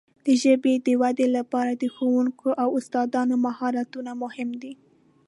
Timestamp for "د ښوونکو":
1.75-2.49